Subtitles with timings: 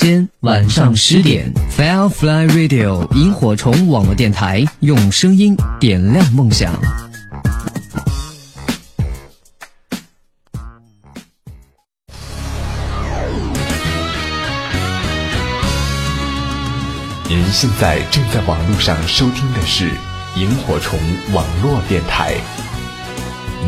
[0.00, 6.72] 天晚上十点，Firefly Radio 萤火虫网络电台，用声音点亮梦想。
[17.28, 19.90] 您现在正在网络上收听的是
[20.38, 20.98] 萤火虫
[21.34, 22.32] 网络电台。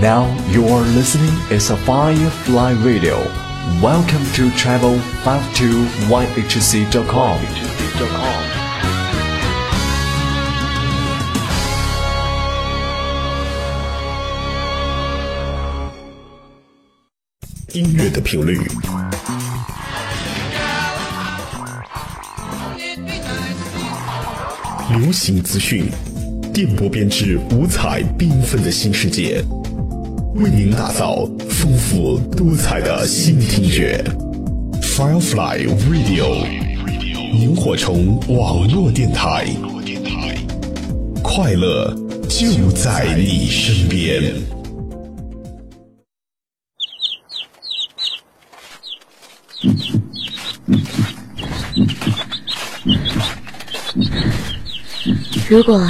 [0.01, 3.19] Now you are listening is a Firefly Radio.
[3.63, 7.39] Welcome to travel five two yhc dot com.
[17.73, 18.59] 音乐的频率，
[24.91, 25.87] 流行资讯，
[26.53, 29.43] 电波编织五彩缤纷的新世界，
[30.35, 34.03] 为您打造丰富多彩的新听觉。
[34.81, 36.47] Firefly Radio，
[37.35, 39.47] 萤火虫网络电台，
[41.23, 41.95] 快乐
[42.29, 44.35] 就在你身边。
[55.49, 55.87] 如果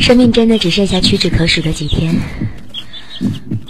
[0.00, 2.14] 生命真的只剩下屈指可数的几天，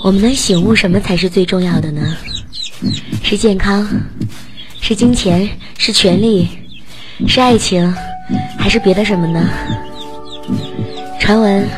[0.00, 2.16] 我们能醒悟什么才是最重要的呢？
[3.22, 3.86] 是健康，
[4.80, 6.48] 是金钱，是权利，
[7.26, 7.92] 是爱情，
[8.56, 9.48] 还是别的什么呢？
[11.18, 11.68] 传闻，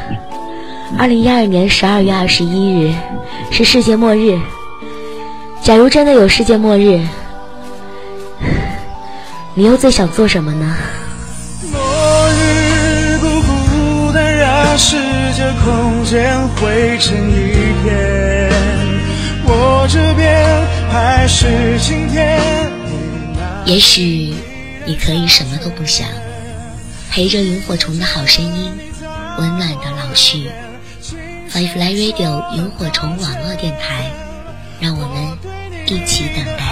[0.98, 2.94] 二零一二年十二月二十一日
[3.50, 4.38] 是世界末日。
[5.62, 7.00] 假如真的有世界末日，
[9.54, 10.76] 你又最想做什么呢？
[15.32, 18.50] 界空间汇成一片，
[19.44, 20.44] 我这边
[20.90, 22.40] 还是晴天。
[23.64, 24.34] 也许
[24.86, 26.06] 你可以什么都不想，
[27.10, 28.72] 陪着萤火虫的好声音，
[29.38, 30.50] 温暖的老去。
[31.52, 34.10] Firefly Radio 萤火虫网络电台，
[34.80, 35.38] 让我们
[35.86, 36.69] 一起等待。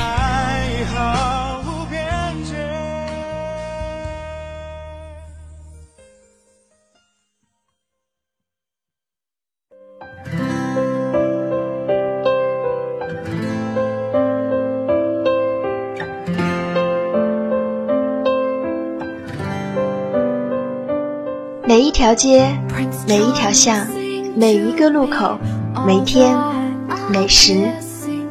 [21.78, 22.59] 每一条街，
[23.06, 23.87] 每一条巷，
[24.34, 25.39] 每一个路口，
[25.87, 26.37] 每天，
[27.09, 27.69] 每时，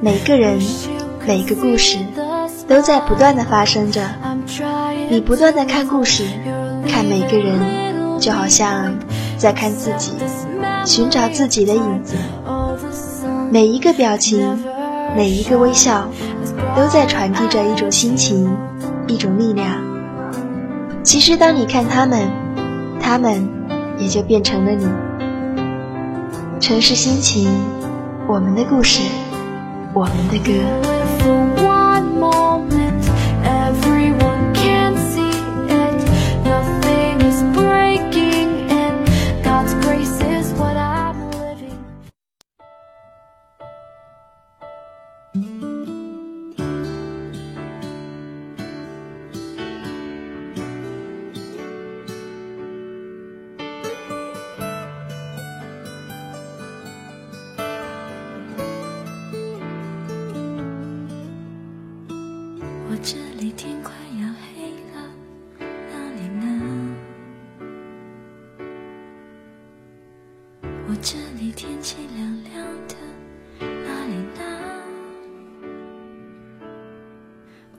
[0.01, 0.59] 每个人，
[1.25, 1.97] 每个故事，
[2.67, 4.01] 都在不断的发生着。
[5.09, 6.25] 你不断的看故事，
[6.89, 8.93] 看每个人，就好像
[9.37, 10.11] 在看自己，
[10.85, 12.15] 寻找自己的影子。
[13.49, 14.59] 每一个表情，
[15.15, 16.09] 每一个微笑，
[16.75, 18.53] 都在传递着一种心情，
[19.07, 19.69] 一种力量。
[21.01, 22.27] 其实，当你看他们，
[23.07, 23.47] 他们
[23.97, 24.85] 也就变成了你。
[26.59, 27.49] 城市心情，
[28.27, 29.01] 我们的故事，
[29.93, 30.51] 我们的歌。
[63.03, 64.97] 这里天快要黑了，
[65.59, 66.95] 哪里呢？
[70.87, 72.95] 我这里天气凉凉的，
[73.59, 74.41] 哪里呢？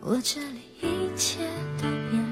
[0.00, 1.40] 我这里一切
[1.78, 2.28] 都变了。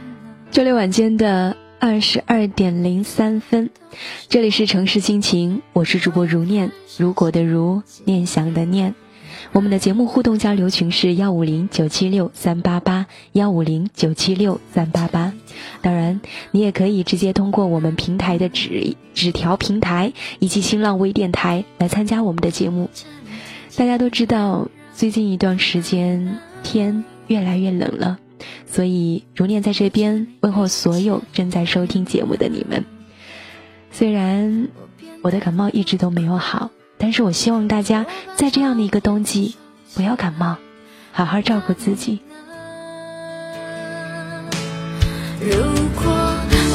[0.53, 3.69] 周六晚间的二十二点零三分，
[4.29, 8.95] 这里是城市心情，我是主播如念，如果的如，念想的念。
[9.53, 15.33] 我们的节目互动交流群是幺五零九七六三八八幺五零九七六三八八，
[15.81, 22.91] 当然你也可以直接通过我们平台的纸纸条平台以及新浪微电台来参加我们的节目。
[23.77, 28.19] 大家都知道，最近一段时间天越来越冷了，
[28.67, 32.85] 所以如念在这边问候所有正在收听节目的你们。
[33.91, 34.69] 虽然
[35.23, 36.71] 我的感冒一直都没有好。
[36.99, 38.07] 但是我希望大家
[38.37, 39.57] 在这样的一个冬季
[39.95, 40.57] 不要感冒，
[41.13, 42.21] 好好照顾自己。
[45.41, 45.55] 如
[45.95, 46.05] 果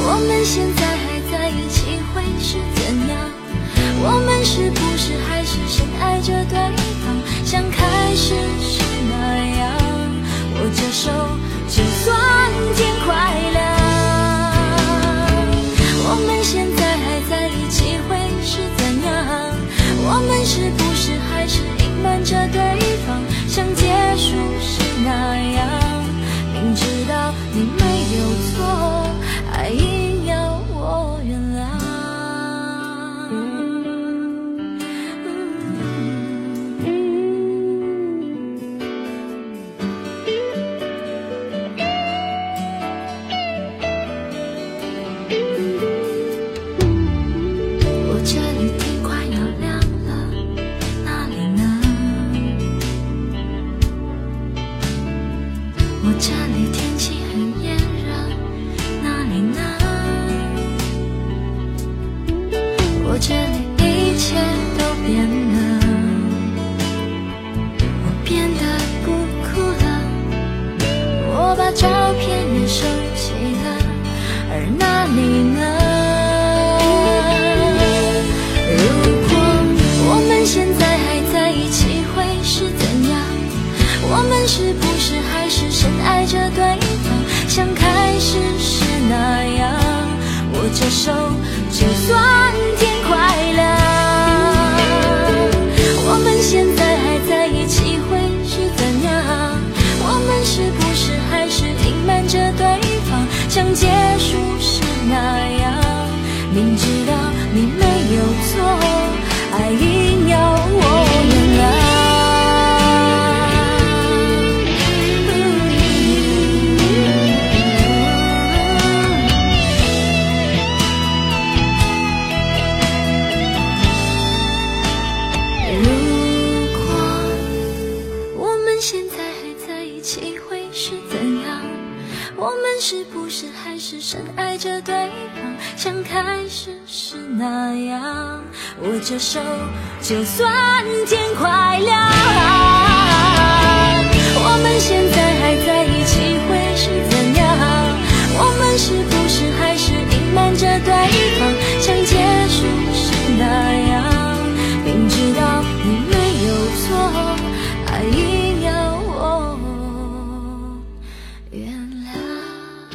[0.04, 3.18] 我们现在还在一起，会是怎样？
[4.04, 6.58] 我们是不是还是深爱着对
[7.02, 7.14] 方，
[7.46, 9.14] 像开始时那
[9.58, 9.70] 样？
[10.56, 11.12] 握着手。
[11.72, 12.12] 就算
[12.76, 13.31] 天快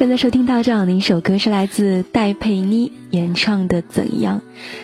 [0.07, 4.39] 现在收听到这样的一首歌，是来自戴佩妮演唱的《怎样》。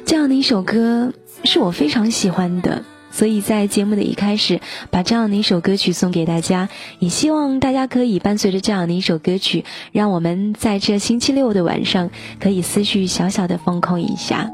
[0.05, 1.13] 这样的一首歌
[1.45, 4.59] 是我非常喜欢的，所以在节目的一开始，
[4.91, 6.67] 把这样的一首歌曲送给大家，
[6.99, 14.51] 也希望大家可以伴随着这样的一首歌曲，让我们在这星期六的晚上可以思绪小小的放空一下。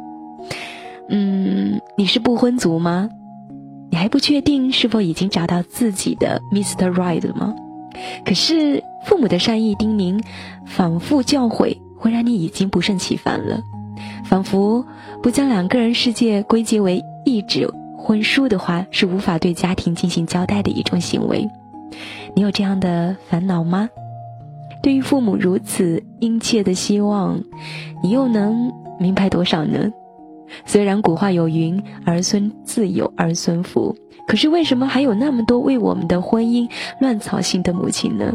[1.10, 3.10] 嗯，你是不婚族吗？
[3.90, 6.94] 你还不确定是否已经找到自己的 Mr.
[6.94, 7.56] Right 了吗？
[8.24, 10.22] 可是父母的善意叮咛，
[10.66, 13.62] 反复教诲，会让你已经不胜其烦了。
[14.26, 14.86] 仿佛
[15.24, 17.68] 不将两个人世界归结为一纸
[17.98, 21.50] 婚书的话，是无法对家庭进行交代的一种行为。
[22.36, 23.90] 你有这样的烦恼吗？
[24.82, 27.42] 对于父母如此殷切的希望，
[28.02, 29.92] 你又能明白多少呢？
[30.66, 33.96] 虽然古话有云“儿孙自有儿孙福”，
[34.28, 36.70] 可是为什么还有那么多为我们的婚姻
[37.02, 38.34] 乱操心的母亲呢？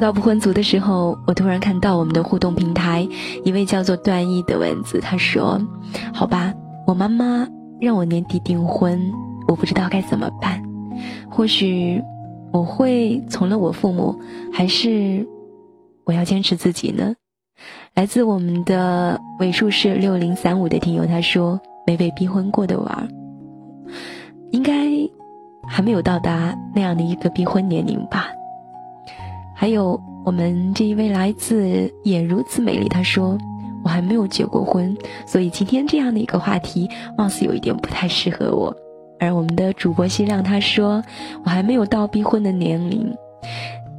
[0.00, 3.06] 到不婚族的时候，我突然看到我们的互动平台
[3.44, 5.60] 一位叫做段毅的文字，他说
[6.12, 6.52] ：“好吧，
[6.86, 7.46] 我妈妈
[7.80, 9.12] 让我年底订婚，
[9.46, 10.62] 我不知道该怎么办。
[11.30, 12.02] 或许
[12.52, 14.18] 我会从了我父母，
[14.52, 15.26] 还是
[16.04, 17.14] 我要坚持自己呢？”
[17.94, 23.06] 来自我们的尾数是六零三五的听友他说：“没被逼婚过的娃，
[24.50, 24.72] 应该
[25.68, 28.28] 还没有到达那样的一个逼婚年龄吧。”
[29.60, 33.36] 还有我们这一位来自也如此美丽，她说
[33.84, 36.88] 我还没有结过婚，所以今天这样的一个话题
[37.18, 38.74] 貌似有一点不太适合我。
[39.18, 41.04] 而我们的主播希亮他说
[41.44, 43.14] 我还没有到逼婚的年龄，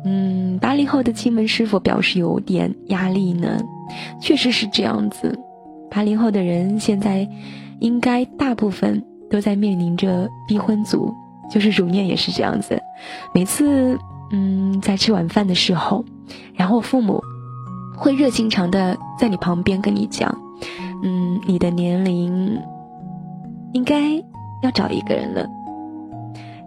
[0.03, 3.59] 嗯，八零后的亲们是否表示有点压力呢？
[4.19, 5.37] 确实是这样子，
[5.91, 7.29] 八零后的人现在
[7.79, 8.99] 应该大部分
[9.29, 11.13] 都在面临着逼婚族，
[11.51, 12.81] 就是乳念也是这样子，
[13.31, 13.95] 每次。
[14.31, 16.03] 嗯，在吃晚饭的时候，
[16.53, 17.21] 然后父母
[17.95, 20.33] 会热心肠的在你旁边跟你讲，
[21.03, 22.59] 嗯，你的年龄
[23.73, 24.15] 应该
[24.63, 25.45] 要找一个人了，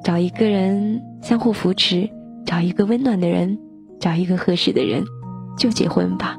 [0.03, 2.09] 找一个人相互扶持，
[2.45, 3.59] 找一个温暖的人，
[3.99, 5.03] 找一个合适的人，
[5.57, 6.37] 就结婚吧。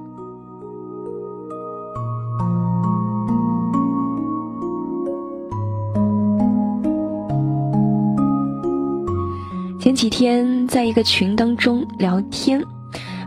[9.85, 12.63] 前几天在一个群当中聊天，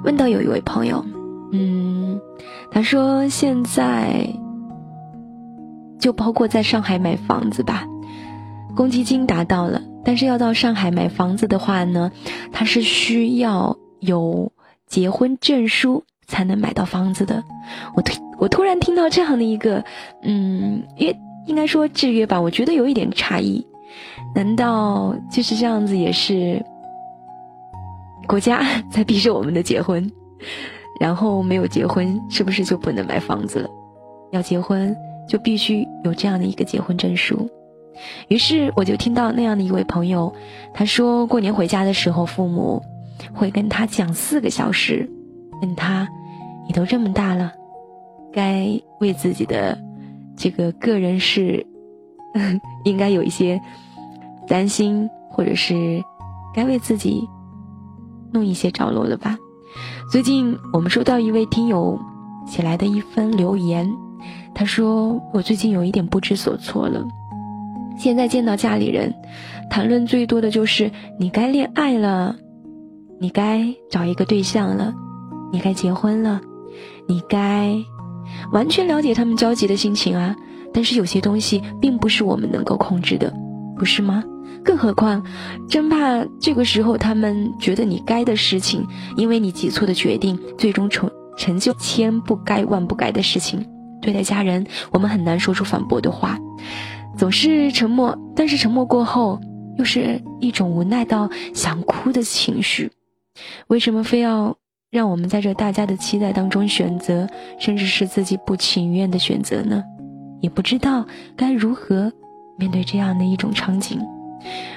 [0.02, 1.04] 问到有一位朋友，
[1.52, 2.20] 嗯，
[2.72, 4.28] 他说现在
[6.00, 7.86] 就包括在上海买房子吧，
[8.74, 12.10] 公积金达到了，但是要到上海买房子的话呢，
[12.50, 14.50] 他是需要有
[14.88, 17.44] 结婚证书才能买到房子的。
[17.94, 19.84] 我突我突然听到这样的一个，
[20.24, 23.64] 嗯，也应该说制约吧，我觉得有一点诧异。
[24.34, 25.96] 难道就是这样子？
[25.96, 26.64] 也是
[28.26, 30.08] 国家 在逼着我们的结婚，
[31.00, 33.70] 然后没有结婚，是不是就不能买房子了？
[34.30, 34.94] 要结婚
[35.26, 37.48] 就必须有这样的一个结婚证书。
[38.28, 40.32] 于是我就听到那样的一位朋友，
[40.72, 42.80] 他说过年回家的时候，父母
[43.34, 45.08] 会跟他讲四个小时，
[45.62, 46.06] 问他
[46.68, 47.52] ：“你都这么大了，
[48.32, 48.68] 该
[49.00, 49.76] 为自己的
[50.36, 51.66] 这个个人事，
[52.84, 53.60] 应该有一些。”
[54.48, 56.02] 担心，或者是
[56.54, 57.28] 该为自己
[58.32, 59.36] 弄一些着落了吧？
[60.10, 61.98] 最近我们收到一位听友
[62.46, 63.92] 写来的一封留言，
[64.54, 67.04] 他说：“我最近有一点不知所措了。
[67.98, 69.14] 现在见到家里人，
[69.70, 72.36] 谈论最多的就是你该恋爱了，
[73.20, 74.94] 你该找一个对象了，
[75.52, 76.40] 你该结婚了，
[77.06, 77.76] 你该……
[78.52, 80.34] 完全了解他们焦急的心情啊！
[80.72, 83.32] 但是有些东西并不是我们能够控制的，
[83.76, 84.24] 不是吗？”
[84.68, 85.24] 更何况，
[85.66, 93.66] 真怕这个时候他们觉得你该的事情，因为你急促的决定，最终成成就千不该万不该的事情。
[94.02, 96.38] 对待家人，我们很难说出反驳的话，
[97.16, 98.14] 总是沉默。
[98.36, 99.40] 但是沉默过后，
[99.78, 102.92] 又是一种无奈到想哭的情绪。
[103.68, 104.54] 为什么非要
[104.90, 107.26] 让我们在这大家的期待当中选择，
[107.58, 109.82] 甚至是自己不情愿的选择呢？
[110.42, 112.12] 也不知道该如何
[112.58, 113.98] 面对这样的一种场景。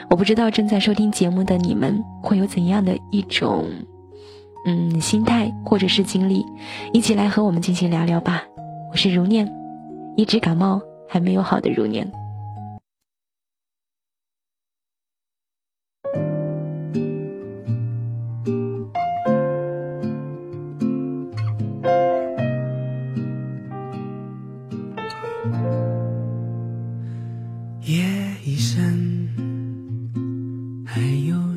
[0.09, 3.65] 我不知道正在收听节目的你们会有怎样的一种，
[4.65, 6.45] 嗯，心态或者是经历，
[6.93, 8.43] 一起来和我们进行聊聊吧。
[8.91, 9.49] 我是如念，
[10.17, 12.11] 一直感冒还没有好的如念。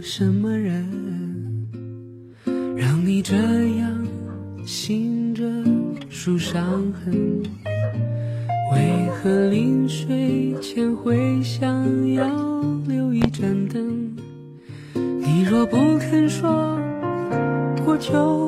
[0.06, 0.86] 什么人
[2.76, 3.34] 让你这
[3.78, 4.06] 样
[4.66, 5.42] 醒着
[6.10, 7.42] 数伤痕
[8.70, 12.28] 为何临睡前会想要
[12.86, 14.14] 留一盏灯？
[14.92, 16.78] 你若不肯说
[17.86, 18.43] 我就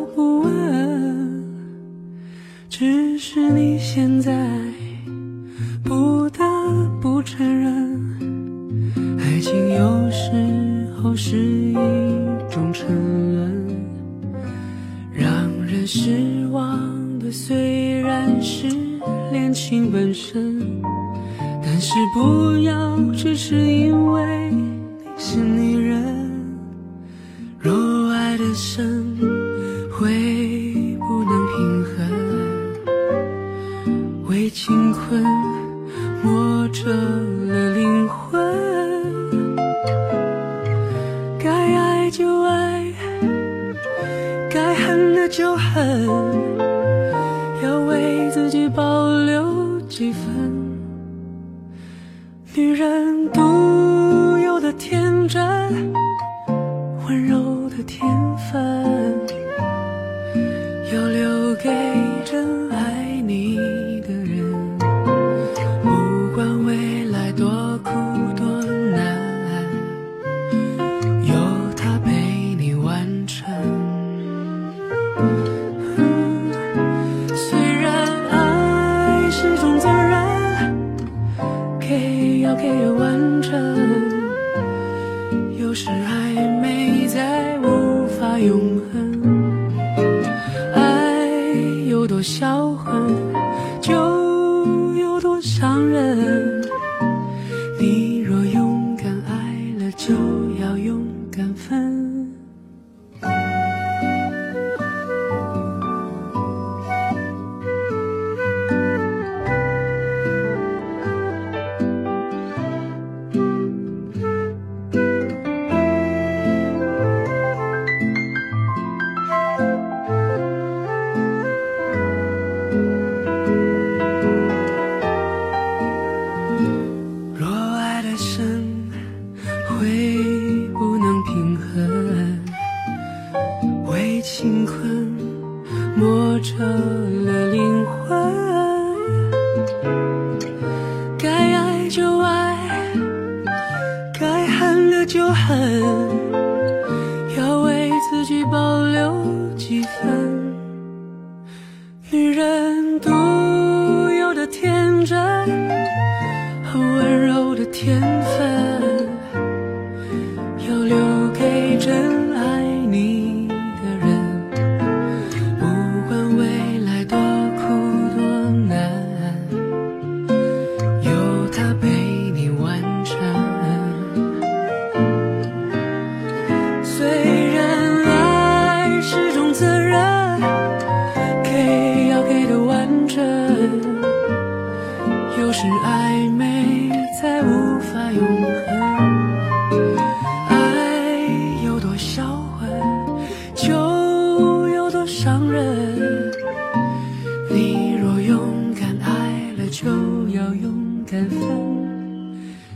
[92.17, 93.26] 多销魂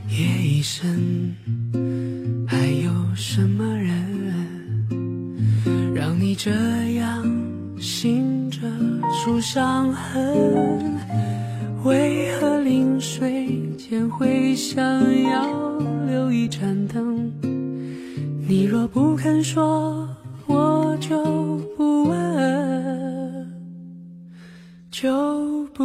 [0.09, 1.35] 夜已深，
[2.47, 3.95] 还有什么人
[5.95, 6.51] 让你这
[6.95, 7.25] 样
[7.79, 8.61] 醒着
[9.25, 10.99] 出伤痕？
[11.85, 14.83] 为何临睡前会想
[15.23, 17.33] 要留一盏灯？
[18.47, 20.09] 你若不肯说，
[20.47, 21.17] 我就
[21.77, 23.51] 不问，
[24.91, 25.85] 就不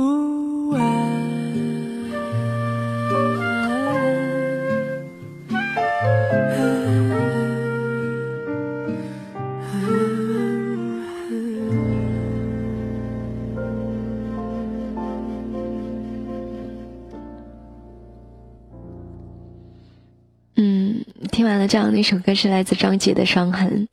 [21.46, 23.88] 听完了这样的一首歌，是来自张杰的《伤痕》。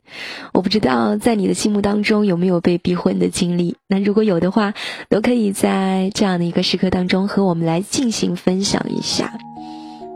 [0.53, 3.75] 我不知道在你的心目当中有没有被逼婚的经历？
[3.87, 4.73] 那如果有的话，
[5.07, 9.31] 都可以在这样的一个时刻当中和我们来进行分享一下。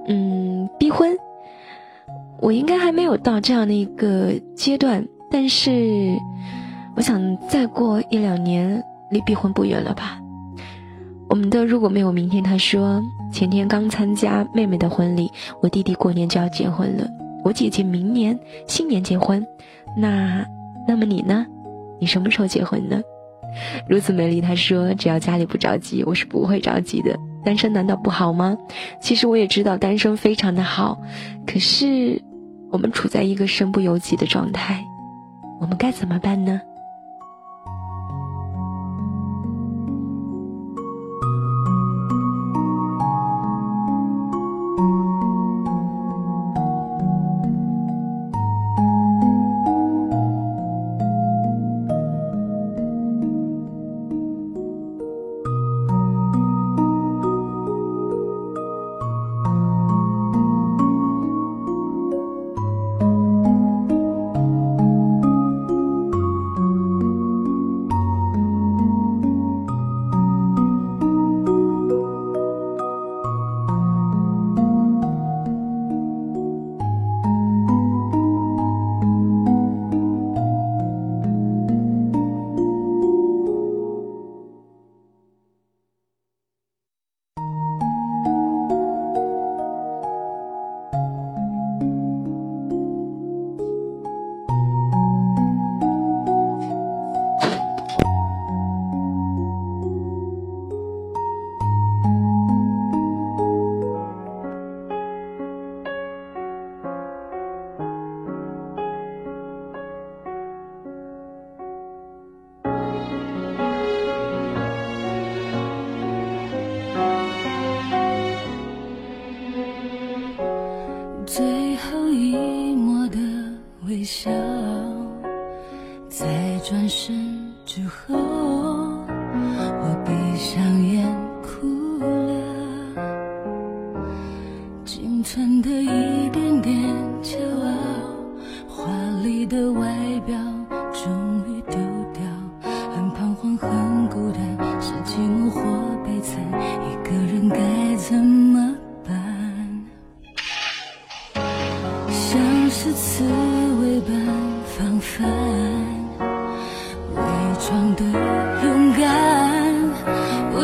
[0.08, 1.16] 嗯，逼婚，
[2.40, 6.16] 我应该还没有到这样的一个阶段，但是
[6.96, 10.20] 我想再过一两年，离逼婚不远了吧？
[11.30, 13.00] 我们的如果没有明天，他说
[13.32, 15.30] 前天刚参加妹妹的婚礼，
[15.62, 17.06] 我弟弟过年就要结婚了，
[17.44, 19.46] 我姐姐明年新年结婚，
[19.96, 20.46] 那
[20.88, 21.46] 那么你呢？
[22.00, 23.02] 你什么时候结婚呢？
[23.88, 27.18] 如此美丽，她说只要家里不着急，我是不会着急的。
[27.44, 28.58] 单身难道不好吗？
[29.00, 31.00] 其实我也知道单身非常的好，
[31.46, 32.22] 可是
[32.70, 34.84] 我们处在一个身不由己的状态，
[35.62, 36.60] 我们该怎么办呢？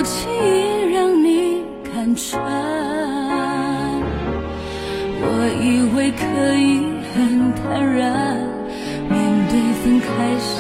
[0.04, 2.44] 轻易让你看穿。
[5.26, 5.26] 我
[5.62, 6.22] 以为可
[6.56, 6.62] 以
[7.14, 7.64] 很坦
[7.96, 8.04] 然
[9.10, 9.14] 面
[9.50, 10.08] 对分开
[10.40, 10.52] 时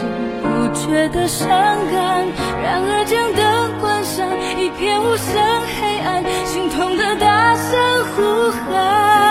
[0.42, 1.48] 不觉得伤
[1.92, 2.26] 感。
[2.64, 3.42] 然而将灯
[3.82, 5.36] 关上，一片无声
[5.80, 9.23] 黑暗，心痛的大声呼喊。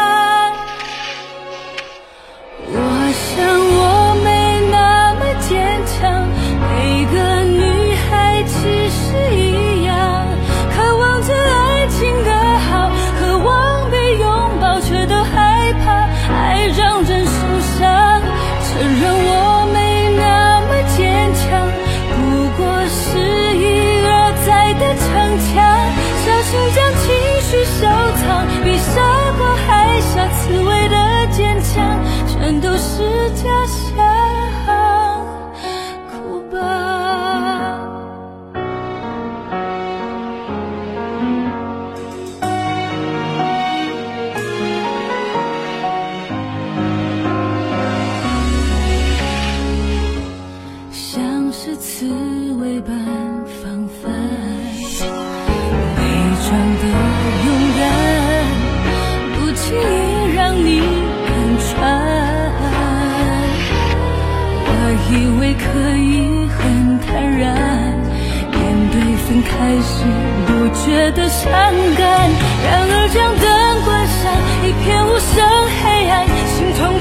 [71.11, 71.51] 的伤
[71.97, 72.31] 感，
[72.65, 75.43] 然而将灯关上，一片无声
[75.83, 76.91] 黑暗，心痛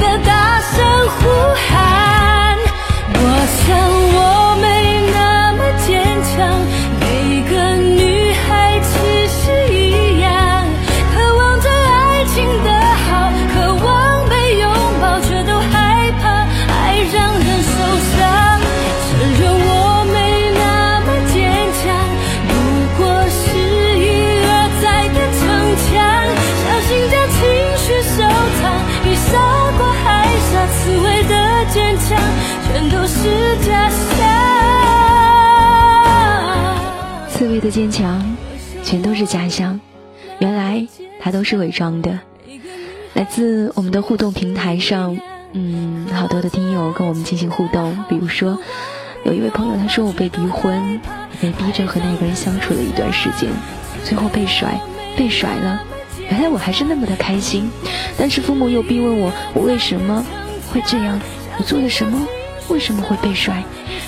[37.29, 38.23] 刺猬的坚强，
[38.83, 39.79] 全都是假象。
[40.39, 40.87] 原来
[41.19, 42.19] 它都是伪装的。
[43.13, 45.17] 来自我们的互动平台上，
[45.53, 47.97] 嗯，好多的听友跟我们进行互动。
[48.07, 48.57] 比如说，
[49.23, 50.99] 有一位朋友他说我被逼婚，
[51.41, 53.49] 被逼着和那个人相处了一段时间，
[54.03, 54.79] 最后被甩，
[55.17, 55.81] 被甩了。
[56.29, 57.69] 原来我还是那么的开心，
[58.17, 60.25] 但是父母又逼问我，我为什么
[60.71, 61.19] 会这样？
[61.57, 62.25] 我做了什么？
[62.71, 63.61] 为什么会被甩？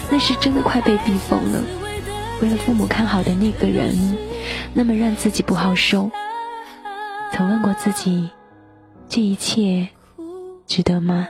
[0.09, 1.61] 那是真的快被逼疯了。
[2.41, 4.17] 为了父母看好的那个人，
[4.73, 6.09] 那么让自己不好受。
[7.33, 8.29] 曾问过自己，
[9.09, 9.87] 这一切
[10.65, 11.27] 值得吗？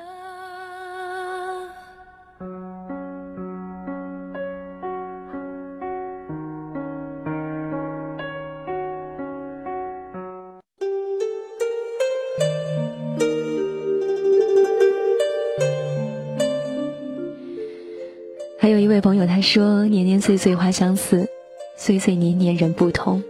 [18.64, 21.28] 还有一位朋友他说：“年年岁岁花相似，
[21.76, 23.22] 岁岁年年人不同。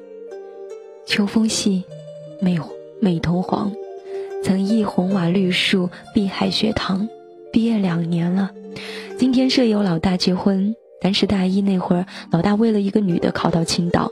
[1.07, 1.81] 秋风细，
[2.39, 2.59] 美
[2.99, 3.73] 美瞳黄，
[4.43, 7.09] 曾忆红瓦绿树，碧海学堂。
[7.51, 8.51] 毕业两年了，
[9.17, 14.11] 今天舍友老大结婚，但是大一那会儿，老大为了一个女的考到青岛，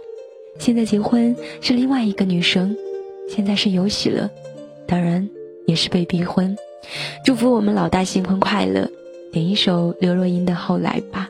[0.58, 2.76] 现在结婚是另外一个女生，
[3.30, 4.28] 现在是有喜了，
[4.88, 5.30] 当然
[5.68, 6.58] 也是被逼婚。
[7.24, 8.90] 祝福我们老大新婚快乐。”
[9.32, 11.30] 点一首刘若英的《后来》吧，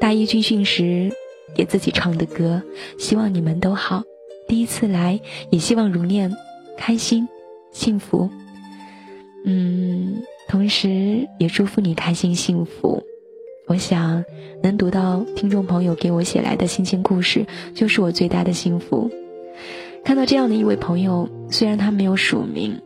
[0.00, 1.12] 大一军训时
[1.54, 2.62] 给自己唱的歌。
[2.98, 4.02] 希望你们都好，
[4.48, 6.32] 第一次来，也希望如念
[6.78, 7.28] 开心
[7.70, 8.30] 幸福。
[9.44, 13.02] 嗯，同时也祝福你开心幸福。
[13.66, 14.24] 我想
[14.62, 19.10] 能读到听众朋友给我写来的心情故事，就是我最大的幸福。
[20.02, 22.80] 看到这样的一位朋友，虽然他没有署名，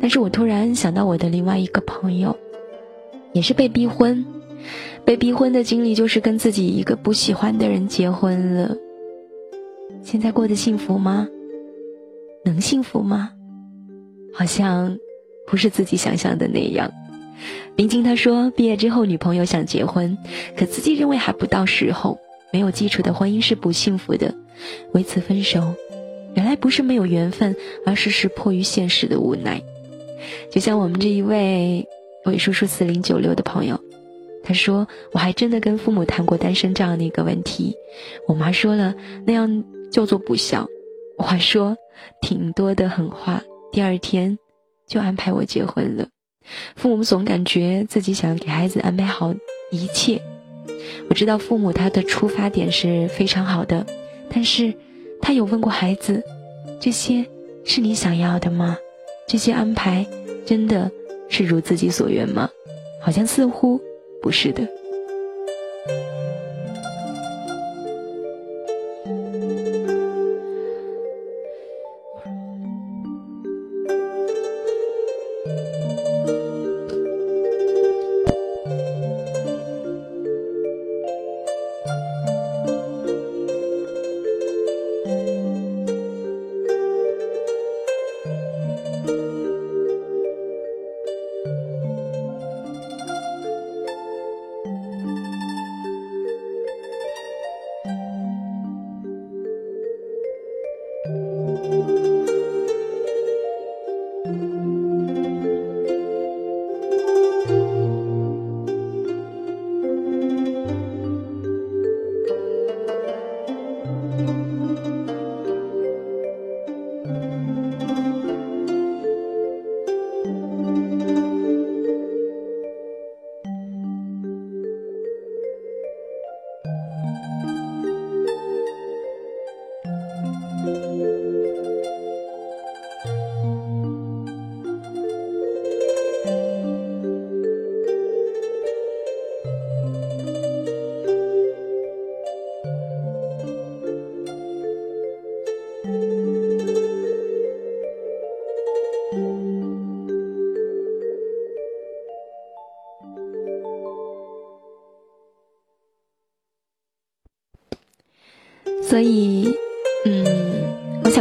[0.00, 2.36] 但是我突然想到我的另外一个朋友。
[3.36, 4.24] 也是被逼婚，
[5.04, 8.74] 被逼婚的经历就是跟自己一个不喜欢的人结婚了。
[10.02, 11.28] 现在过得幸福吗？
[12.46, 13.30] 能幸福吗？
[14.32, 14.96] 好像
[15.46, 16.90] 不是自己想象的那样。
[17.76, 20.16] 明静他说，毕业之后女朋友想结婚，
[20.56, 22.18] 可自己认为还不到时候。
[22.54, 24.34] 没有基础的婚姻是不幸福的，
[24.92, 25.74] 为此分手。
[26.32, 29.60] 原来不是没有缘分，而是是迫于现实的无奈。
[30.50, 31.86] 就像我们这一位。
[32.26, 33.80] 尾数数四零九六的朋友，
[34.44, 37.74] 他说：“我还真的跟父母谈过单身这样的一个问题，
[38.28, 38.94] 我妈说了
[39.26, 40.66] 那样叫做不孝。
[41.18, 41.76] 我还说
[42.20, 44.38] 挺多的狠话，第二天
[44.86, 46.08] 就安排我结婚了。
[46.76, 49.34] 父母总感觉自己想给孩子安排好
[49.70, 50.20] 一切。
[51.08, 53.86] 我知道父母他的出发点是非常好的，
[54.30, 54.74] 但是
[55.20, 56.22] 他有问过孩子，
[56.78, 57.26] 这些
[57.64, 58.76] 是你想要的吗？
[59.26, 60.06] 这些安排
[60.44, 60.90] 真的？”
[61.28, 62.48] 是如自己所愿吗？
[63.00, 63.80] 好像似乎
[64.20, 64.66] 不是的。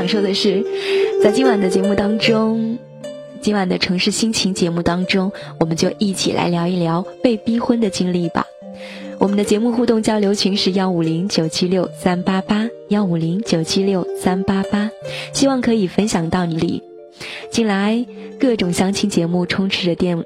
[0.08, 0.64] 说的是，
[1.22, 2.78] 在今晚的节目当中，
[3.42, 8.46] 今晚的城市心情节目当中，我们就一起来聊一聊被逼婚的经历吧。
[9.18, 14.90] 我们的节目互动交流群是幺五零九七六三八八幺五零九七六三八八，
[15.34, 16.84] 希望可以分享到你里。
[17.50, 18.06] 近来
[18.40, 20.22] 各种相亲节目充斥着电，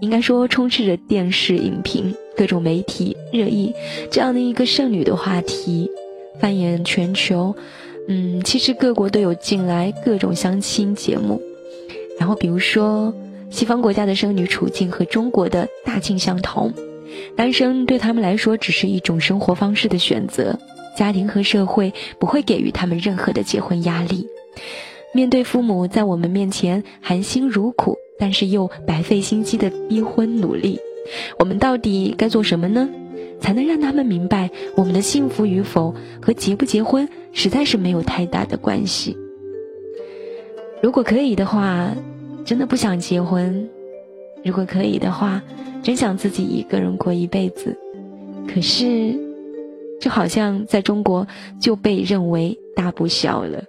[0.00, 3.72] 应该说充斥着电视、影评、各种媒体热议
[4.10, 5.88] 这样的一个剩女的话题，
[6.40, 7.54] 蔓延全球。
[8.12, 11.40] 嗯，其实各国都有近来各种相亲节目，
[12.18, 13.14] 然后比如说
[13.50, 16.74] 西方国家的剩女处境和中国的大境相同。
[17.36, 20.58] 单身对他们来说只是一种生活方式的选择，
[20.98, 24.26] 家庭和社会不会给予他们任何的结婚压力。
[25.14, 30.80] 面对父母在我们面前含辛茹苦，但是又白费心机的逼婚努力，
[31.38, 32.88] 我们到底该做什么呢？
[33.40, 39.16] 才能让他们明白，我们的幸福与否和结不结婚实在是没有太大的关系。
[40.82, 41.90] 如果可以的话，
[42.44, 43.66] 真的不想结婚；
[44.44, 45.42] 如果可以的话，
[45.82, 47.76] 真想自己一个人过一辈子，
[48.46, 49.18] 可是，
[50.00, 51.26] 这好像在中国
[51.60, 53.62] 就被认为大不小了。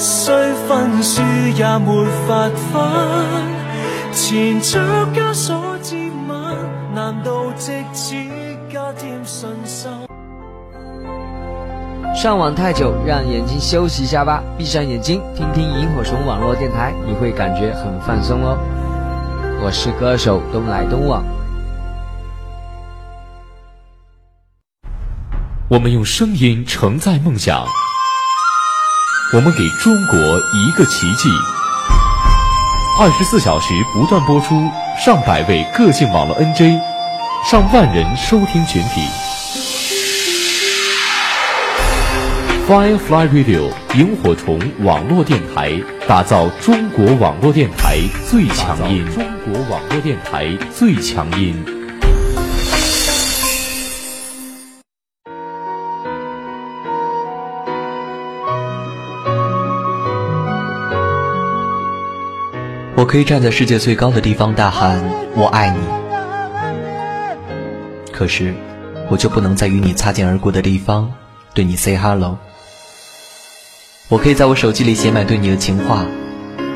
[0.00, 0.30] 需
[0.66, 1.20] 分书
[1.54, 2.80] 也没法分。
[4.10, 4.80] 前着
[5.14, 5.94] 枷锁之
[6.26, 6.56] 吻，
[6.94, 8.14] 难道借此
[8.72, 9.90] 加添信心？
[12.16, 14.42] 上网太久，让眼睛休息一下吧。
[14.56, 18.56] 闭上眼睛，听听萤火虫网络电台，你会感觉很放松哦。
[19.62, 21.22] 我是歌手东来东往。
[25.68, 27.66] 我们用声音承载梦想，
[29.32, 30.18] 我们给中国
[30.52, 31.30] 一个奇迹。
[32.98, 36.80] 二十四小时不断播出，上百位个性网络 NJ，
[37.48, 39.02] 上万人收听群体。
[42.68, 49.06] Firefly Radio 萤火虫网络电台，打造中国网络电台最强音。
[49.14, 51.79] 中国网络电台最强音。
[63.00, 65.02] 我可以站在世界最高的地方大喊
[65.34, 65.78] “我爱你”，
[68.12, 68.52] 可是
[69.08, 71.10] 我就不能在与你擦肩而过的地方
[71.54, 72.36] 对你 say hello。
[74.10, 76.04] 我可以在我手机里写满对你的情话，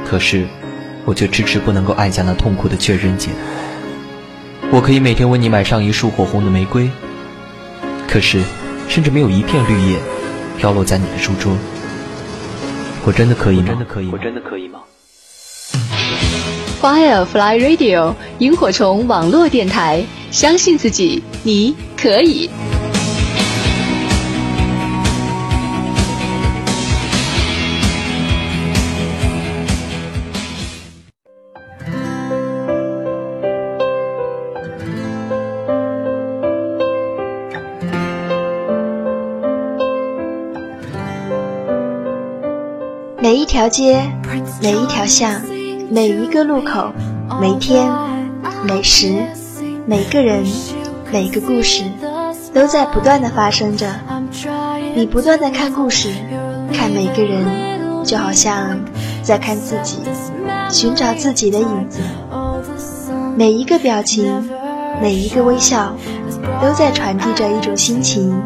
[0.07, 0.47] 可是
[1.05, 3.35] 我却迟迟不能够按下那痛苦的确认键。
[4.71, 6.91] 我可以每天为你买上一束火红的玫瑰，
[8.09, 8.43] 可是
[8.89, 9.99] 甚至没有一片绿叶
[10.57, 11.55] 飘落在你的书桌。
[13.05, 13.67] 我真的可以吗？
[13.69, 14.13] 真的可以吗？
[14.15, 14.81] 我真的可以吗
[16.83, 22.51] ？Firefly Radio 萤火虫网络电台，相信自己，你可以。
[43.21, 44.07] 每一条街，
[44.61, 45.41] 每一条巷，
[45.95, 46.93] 每一个路口，
[47.41, 47.89] 每天，
[48.65, 49.15] 每时，
[49.87, 50.45] 每个人，
[51.13, 51.85] 每个故事，
[52.53, 53.87] 都在不断的发生着。
[54.97, 56.09] 你不断的看故事，
[56.73, 58.77] 看每个人，就好像
[59.23, 60.01] 在看自己，
[60.69, 62.01] 寻找自己的影子。
[63.37, 64.51] 每一个表情，
[65.01, 65.95] 每一个微笑，
[66.61, 68.37] 都在传递着一种心情，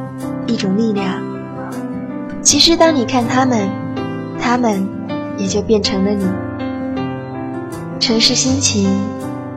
[0.47, 1.15] 一种力量。
[2.43, 3.67] 其实，当你看他们。
[4.41, 4.87] 他们
[5.37, 6.25] 也就变成了你。
[8.09, 8.89] 城市心情，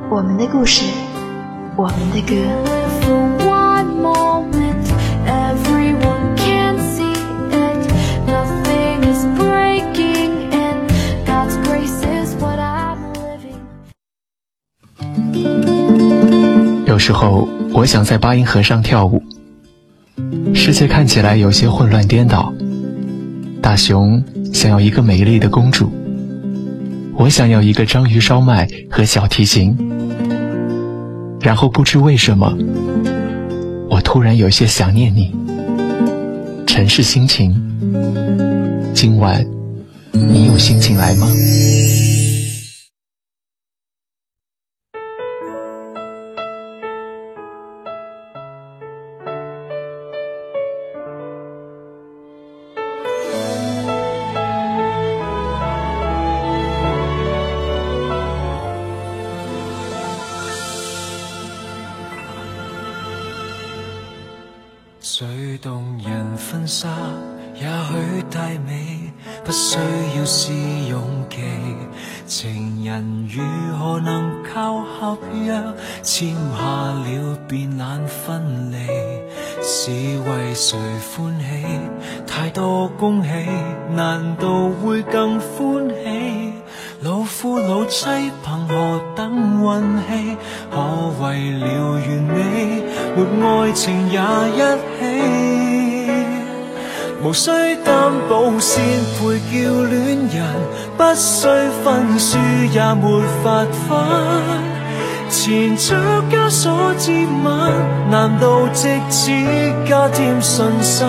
[0.09, 0.83] 我们的故事，
[1.77, 2.35] 我们的歌。
[16.85, 19.23] 有时候，我想在八音盒上跳舞。
[20.53, 22.53] 世界看起来有些混乱颠倒。
[23.61, 24.21] 大熊
[24.53, 25.89] 想要一个美丽的公主。
[27.21, 29.77] 我想要一个章鱼烧麦和小提琴。
[31.39, 32.51] 然后不知为什么，
[33.91, 35.31] 我突然有些想念你。
[36.65, 37.53] 城市心情，
[38.95, 39.45] 今晚
[40.11, 41.27] 你有心情来吗？
[80.17, 81.45] 为谁欢喜？
[82.27, 83.29] 太多恭喜，
[83.95, 86.53] 难道会更欢喜？
[87.01, 88.05] 老夫老妻
[88.43, 90.37] 凭何等运气？
[90.69, 90.75] 可
[91.19, 92.83] 为了完美，
[93.15, 94.19] 没爱情也
[94.55, 94.57] 一
[94.99, 95.01] 起。
[97.23, 97.51] 无需
[97.85, 98.83] 担保先
[99.19, 100.37] 配叫恋人，
[100.97, 101.47] 不需
[101.83, 102.37] 分输
[102.73, 104.70] 也没法分。
[105.31, 105.95] 前着
[106.29, 109.31] 枷锁接吻，难道藉此
[109.87, 111.07] 加添信心？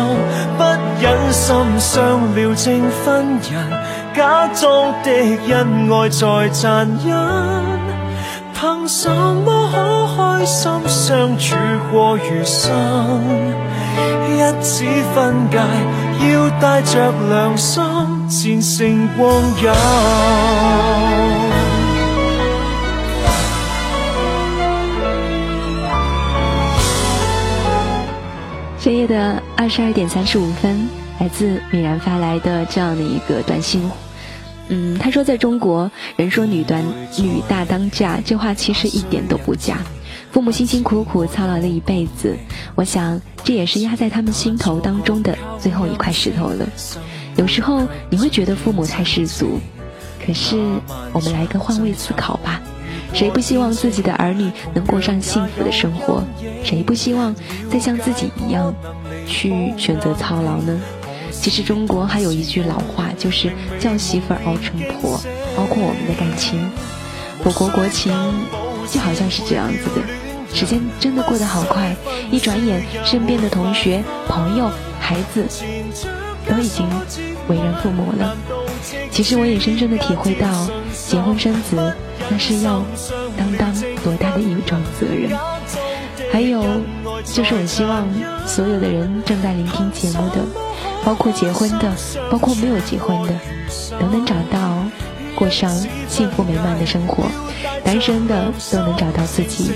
[0.56, 0.62] 不
[1.00, 3.68] 忍心伤了正婚人，
[4.14, 5.11] 假装的
[5.48, 7.12] 恩爱在残忍，
[8.54, 9.76] 凭什么可
[10.16, 11.56] 开心相处
[11.90, 12.70] 过余生？
[14.28, 14.85] 一纸
[15.16, 15.58] 分界，
[16.30, 17.82] 要带着良心
[18.28, 21.21] 战胜光阴。
[29.03, 30.88] 夜的二十二点三十五分，
[31.19, 33.83] 来自米然发来的这样的一个短信。
[34.69, 36.85] 嗯，他说，在中国人说女短
[37.19, 39.79] 女大当嫁，这话其实一点都不假。
[40.31, 42.37] 父母辛辛苦苦操劳了一辈子，
[42.77, 46.65] 我想这也是压在他们心头当中的最后一块石头了。
[47.35, 49.59] 有时候你会觉得父母太世俗，
[50.25, 50.57] 可是
[51.13, 52.61] 我们来个换位思考吧。
[53.13, 56.23] 谁不希望自己的儿女能过上幸福的生活？
[56.65, 57.35] 谁不希望
[57.71, 58.75] 再像自己一样
[59.27, 60.81] 去选择操劳呢？
[61.31, 63.50] 其实中国还有一句老话，就是
[63.81, 65.21] 叫媳妇熬成婆。
[65.56, 66.71] 包括我们的感情，
[67.44, 68.13] 我国国情
[68.88, 70.02] 就好像是这样子的。
[70.54, 71.96] 时间真的过得好快，
[72.31, 75.44] 一转眼，身边的同学、朋友、孩子
[76.46, 76.87] 都已经
[77.48, 78.37] 为人父母了。
[79.10, 80.69] 其实我也深深的体会到，
[81.08, 81.92] 结婚生子。
[82.31, 82.85] 那是要
[83.37, 84.52] 担当多大的一？
[86.33, 86.62] 还有，
[87.24, 88.08] 就是我希望
[88.46, 90.38] 所有的人正在聆听节目的，
[91.04, 91.92] 包括结婚的，
[92.30, 93.35] 包括没有结婚的，
[94.00, 94.83] 都能找到
[95.35, 95.70] 过上
[96.08, 97.24] 幸福美满的生活；
[97.85, 99.72] 单身的都能找到自己，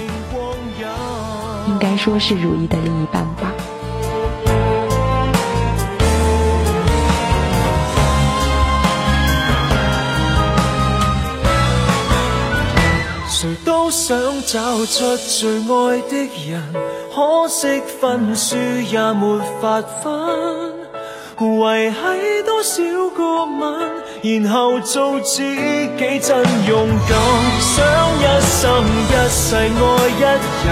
[1.69, 3.53] 应该说是如意的另一半吧。
[14.09, 16.17] 想找出最爱的
[16.49, 16.63] 人，
[17.13, 20.07] 可惜分数也没法分。
[21.59, 21.97] 维系
[22.45, 22.85] 多少
[23.17, 23.61] 个吻，
[24.23, 26.39] 然后做自己真
[26.69, 27.19] 勇敢。
[27.59, 27.85] 想
[28.23, 28.63] 一生
[29.11, 29.67] 一世爱
[30.07, 30.67] 一人，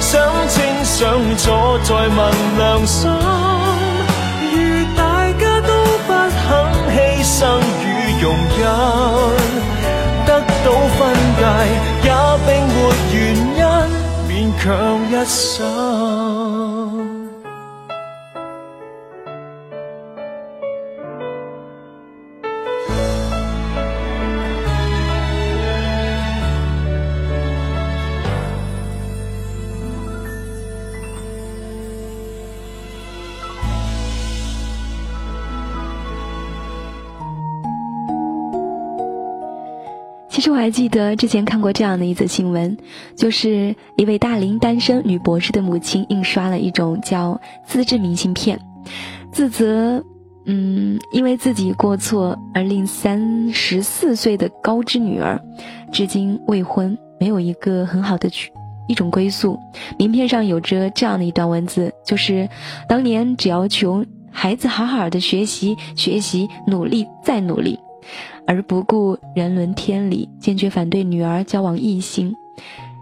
[0.00, 0.08] 想
[0.48, 0.96] 清想
[1.36, 1.44] 楚
[1.84, 2.18] 再问
[2.56, 3.10] 良心。
[4.50, 4.56] 如
[4.96, 5.74] 大家都
[6.06, 6.48] 不肯
[6.96, 7.86] 牺牲与
[8.22, 9.57] 容忍。
[10.64, 11.00] 得到分
[11.36, 11.42] 界，
[12.04, 12.10] 也
[12.46, 12.76] 并没
[13.12, 13.16] 原
[13.56, 13.62] 因
[14.28, 14.30] 勉
[14.62, 14.64] 强
[15.10, 17.17] 一生。
[40.38, 42.78] 其实我还记得之前看过这样的一则新闻，
[43.16, 48.56] 就是一位大龄单身女博士的母亲印刷了一种叫自制明信片，
[49.32, 50.00] 自责，
[50.46, 55.42] 嗯，因为自己过错而令三十四岁的高知女儿，
[55.90, 58.52] 至今未婚，没有一个很好的去
[58.86, 59.58] 一种归宿。
[59.98, 62.48] 名片上有着这样的一段文字，就是
[62.88, 67.76] 当年只要求孩子好好的学习，学习，努力再努力。
[68.48, 72.34] 而不顾人伦天理，坚决反对女儿交往异性。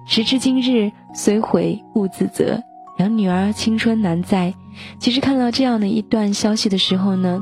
[0.05, 2.61] 时至今日，虽悔勿自责，
[2.99, 4.53] 养女儿青春难再。
[4.99, 7.41] 其实看到这样的一段消息的时候呢，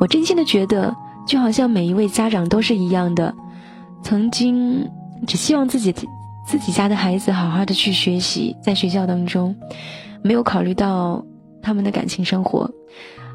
[0.00, 0.96] 我真心的觉得，
[1.26, 3.34] 就好像每一位家长都是一样的，
[4.02, 4.88] 曾经
[5.26, 5.92] 只希望自己
[6.46, 9.54] 自己家的孩子好好的去学习，在学校当中，
[10.22, 11.22] 没有考虑到
[11.60, 12.70] 他们的感情生活，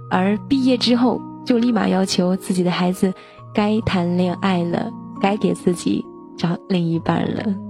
[0.09, 3.13] 而毕业之后就立马要求自己的孩子
[3.57, 4.87] 该谈恋爱了，
[5.19, 6.05] 该给自己
[6.37, 7.66] 找另一半了。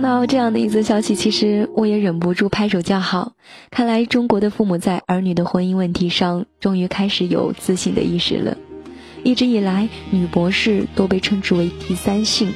[0.00, 3.34] 看到这样的一则消息，其实我也忍不住拍手叫好。
[3.70, 8.56] 看来中国的父母在儿女的婚姻问题上，终于开始有自信的意识了。
[9.24, 12.54] 一直以来，女博士都被称之为第三性，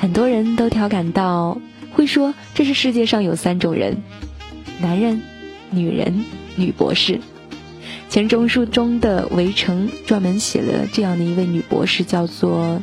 [0.00, 1.60] 很多人都调侃到，
[1.92, 3.98] 会说这是世界上有三种人：
[4.80, 5.22] 男人、
[5.70, 6.24] 女人、
[6.56, 7.20] 女博士。
[8.08, 12.82] 钱钟书中的《围城》专门写了这样的一位女博士，叫做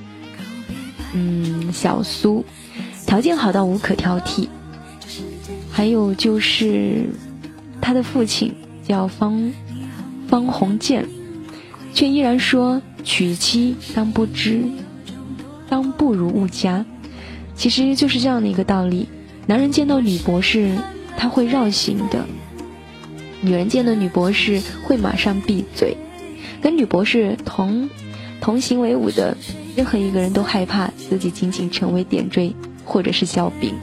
[1.14, 2.46] 嗯小苏。
[3.06, 4.48] 条件好到无可挑剔，
[5.72, 7.10] 还有就是
[7.80, 8.54] 他的父亲
[8.88, 9.52] 叫方
[10.28, 11.08] 方鸿渐，
[11.94, 14.64] 却依然说娶妻当不知，
[15.70, 16.86] 当不如物家，
[17.56, 19.08] 其实就是这样的一个道理。
[19.46, 20.76] 男人见到女博士
[21.18, 22.26] 他会绕行的，
[23.42, 25.98] 女人见到女博士会马上闭嘴，
[26.62, 27.90] 跟女博士同
[28.42, 29.38] 同行为伍的
[29.76, 32.56] 任何一个人都害怕自己仅仅成为点缀。
[32.86, 33.74] 或者是笑柄，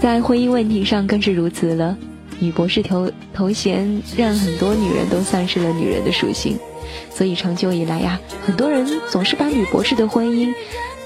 [0.00, 1.96] 在婚姻问题上更是如此了。
[2.38, 6.58] 女博士头头衔让很多女人都丧失了女人的属性，
[7.10, 10.52] 所以长久以来呀，很多人总是把女博士的婚姻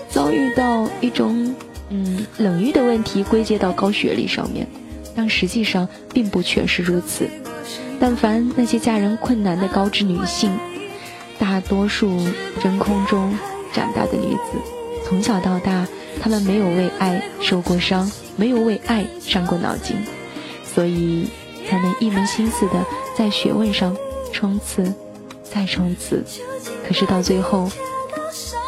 [0.09, 1.55] 遭遇到一种
[1.91, 4.67] 嗯冷遇的问题归结到高学历上面，
[5.15, 7.29] 但实际上并不全是如此。
[8.01, 10.51] 但凡那些嫁人困难的高知女性，
[11.39, 12.11] 大多数
[12.61, 13.39] 真空中
[13.73, 14.59] 长大的女子，
[15.07, 15.87] 从小到大。
[16.19, 19.97] 他们没有为爱受过伤，没有为爱伤过脑筋，
[20.65, 21.29] 所以
[21.69, 22.85] 才能一门心思的
[23.17, 23.95] 在学问上
[24.33, 24.95] 冲刺，
[25.43, 26.25] 再冲刺。
[26.87, 27.71] 可是到最后，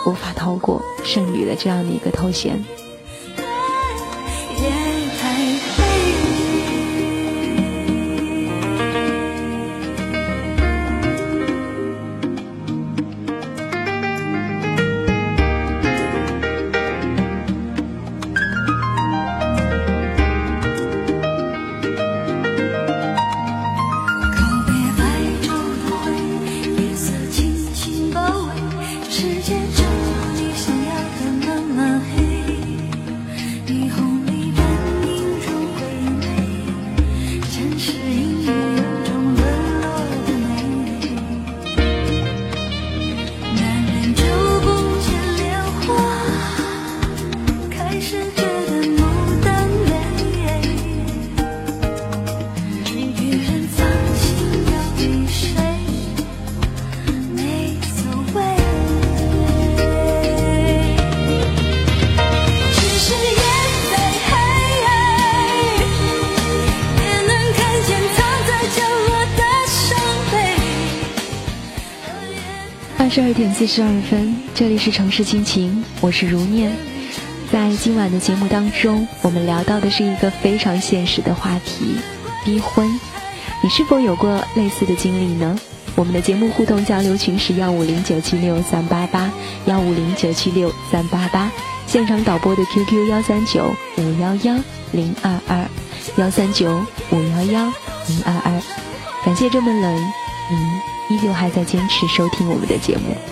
[0.07, 2.64] 无法逃过剩女的这样的一个头衔。
[73.14, 76.74] 十二点四十二分，这里是城市心情，我是如念。
[77.52, 81.94] 在今晚的节目当中，我们聊到的是一个非常现实的话题——
[82.42, 82.88] 逼婚。
[83.62, 85.60] 你是否有过类似的经历呢？
[85.94, 89.30] 我们的节目互动交流群是幺五零九七六三八八
[89.66, 91.52] 幺五零九七六三八八，
[91.86, 94.56] 现场导播的 QQ 幺三九五幺幺
[94.92, 95.68] 零二二
[96.16, 97.72] 幺三九五幺幺
[98.08, 98.62] 零二二。
[99.22, 100.12] 感谢这么冷，
[100.50, 100.91] 嗯。
[101.09, 103.32] 依旧还在坚持收听我们的节目。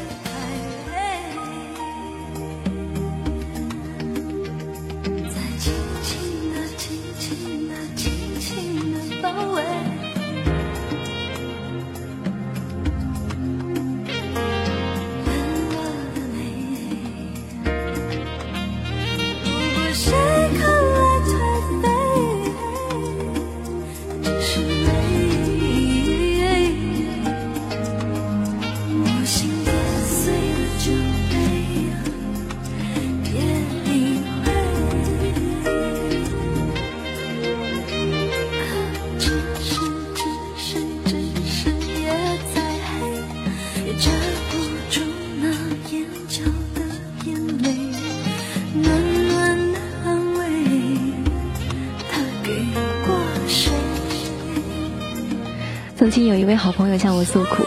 [57.01, 57.65] 向我诉苦，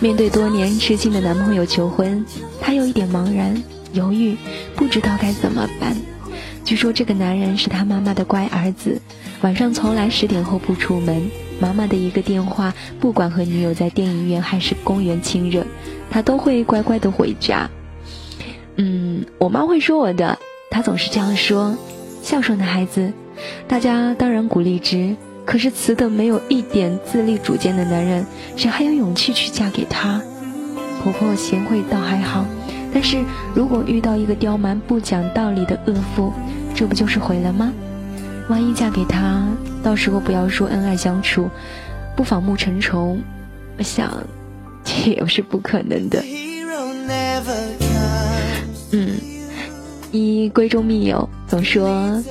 [0.00, 2.24] 面对多年痴心的男朋友求婚，
[2.62, 3.62] 她有一点茫然、
[3.92, 4.34] 犹豫，
[4.74, 5.94] 不知道该怎么办。
[6.64, 8.98] 据说这个男人是他妈妈的乖儿子，
[9.42, 15.62] 晚上从来十点后不出门，妈妈的一个电话，不管和女友在电影院还是公园亲热，
[16.10, 17.68] 他都会乖乖的回家。
[18.76, 20.38] 嗯，我妈会说我的，
[20.70, 21.76] 她总是这样说，
[22.22, 23.12] 孝顺的孩子，
[23.68, 25.14] 大家当然鼓励之。
[25.50, 28.24] 可是慈的没有一点自立主见的男人，
[28.56, 30.22] 谁还有勇气去嫁给他？
[31.02, 32.46] 婆婆贤惠倒还好，
[32.94, 33.18] 但是
[33.52, 36.32] 如果遇到一个刁蛮不讲道理的恶妇，
[36.72, 37.72] 这不就是毁了吗？
[38.48, 39.44] 万一嫁给他，
[39.82, 41.50] 到时候不要说恩爱相处，
[42.16, 43.18] 不反目成仇，
[43.76, 44.08] 我想
[44.86, 46.22] 这也是不可能的。
[48.92, 49.16] 嗯，
[50.12, 52.22] 一闺中密友总说，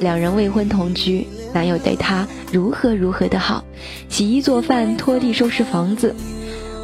[0.00, 1.26] 两人未婚同居。
[1.54, 3.64] 男友对她如何如何的好，
[4.10, 6.14] 洗衣做饭、拖地、收拾房子，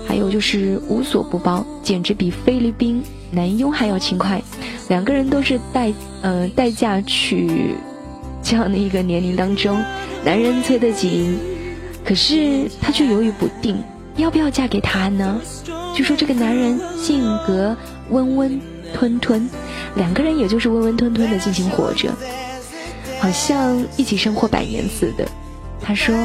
[0.06, 4.40] 还有就是无所不包，简直比菲律宾男佣还要勤快。
[4.88, 5.92] 两个人都是待
[6.22, 7.74] 呃待嫁娶
[8.42, 9.76] 这样的一个年龄当中，
[10.24, 11.38] 男人催得紧，
[12.04, 13.76] 可是她却犹豫不定，
[14.16, 15.40] 要不要嫁给他呢？
[15.94, 17.76] 据说这个男人性格
[18.10, 18.60] 温温
[18.94, 19.48] 吞吞，
[19.96, 22.08] 两个人也就是温温吞吞的进行活着。
[23.20, 25.28] 好像一起生活百年似的。
[25.82, 26.16] 他说，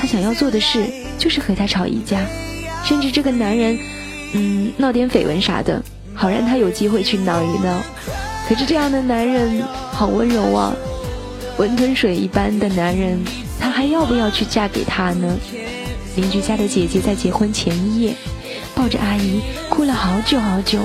[0.00, 0.84] 他想要做的事
[1.18, 2.24] 就是和他吵一架，
[2.84, 3.78] 甚至这个男人，
[4.32, 5.82] 嗯，闹点绯闻啥的，
[6.14, 7.82] 好让他有机会去闹一闹。
[8.48, 9.62] 可是这样的男人
[9.92, 10.74] 好温柔啊，
[11.58, 13.18] 温吞水一般的男人，
[13.60, 15.36] 他还要不要去嫁给他呢？
[16.16, 18.14] 邻居家的姐姐在结婚前一夜，
[18.74, 20.78] 抱着阿姨哭了好久好久。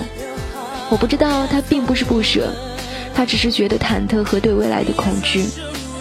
[0.89, 2.53] 我不知道她并不是不舍。
[3.15, 5.45] 他只是觉得忐忑和对未来的恐惧，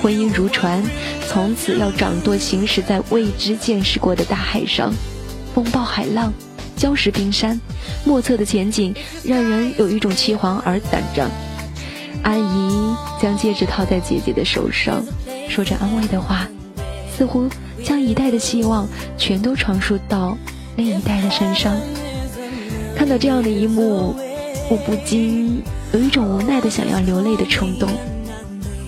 [0.01, 0.83] 婚姻如船，
[1.29, 4.93] 从此要掌舵行驶在未知见识过的大海上，
[5.55, 6.33] 风暴海浪，
[6.77, 7.61] 礁石冰山，
[8.05, 11.31] 莫测的前景让人有一种凄惶而胆战。
[12.23, 15.05] 阿姨将戒指套在姐姐的手上，
[15.49, 16.49] 说着安慰的话，
[17.17, 17.49] 似乎
[17.85, 18.89] 将一代的希望
[19.19, 20.37] 全都传输到
[20.77, 21.77] 另一代的身上。
[22.97, 24.15] 看到这样的一幕，
[24.71, 25.63] 我不禁。
[25.93, 27.89] 有一种无奈的想要流泪的冲动，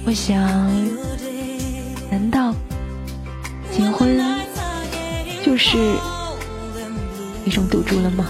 [0.07, 0.40] 我想，
[2.11, 2.55] 难道
[3.70, 4.18] 结婚
[5.44, 5.76] 就是
[7.44, 8.26] 一种赌注了吗？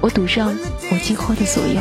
[0.00, 0.56] 我赌上
[0.90, 1.80] 我今后的所有。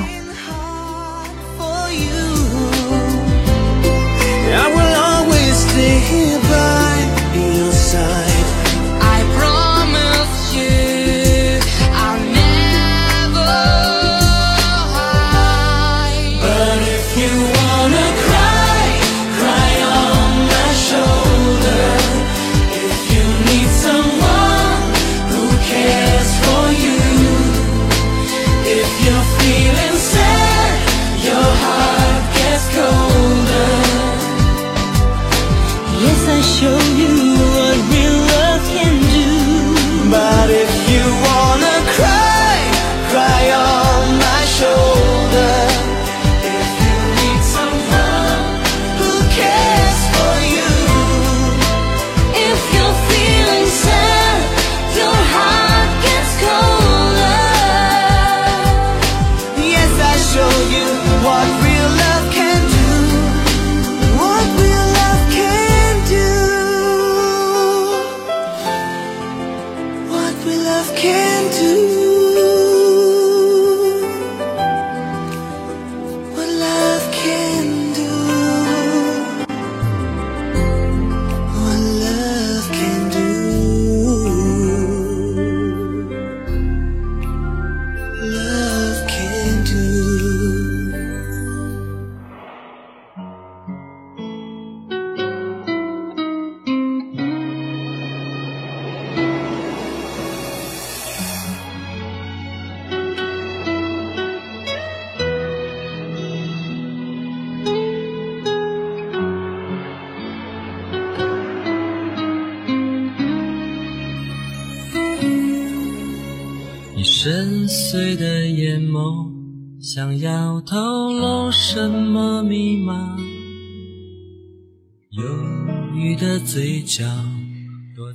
[7.76, 8.25] 深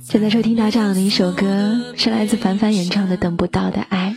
[0.09, 4.15] 正在收听到这样的一首歌，是来自凡凡演唱的《等不到的爱》。